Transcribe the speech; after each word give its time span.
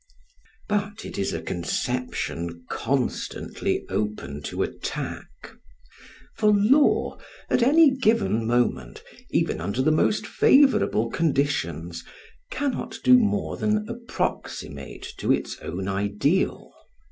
But 0.67 1.05
it 1.05 1.19
is 1.19 1.31
a 1.31 1.43
conception 1.43 2.65
constantly 2.69 3.85
open 3.87 4.41
to 4.49 4.63
attack. 4.63 5.53
For 6.35 6.49
law, 6.51 7.19
at 7.51 7.61
any 7.61 7.91
given 7.95 8.47
moment, 8.47 9.03
even 9.29 9.61
under 9.61 9.83
the 9.83 9.91
most 9.91 10.25
favourable 10.25 11.11
conditions, 11.11 12.03
cannot 12.49 12.97
do 13.03 13.15
more 13.19 13.57
than 13.57 13.87
approximate 13.87 15.03
to 15.19 15.31
its 15.31 15.59
own 15.59 15.87
ideal. 15.87 16.73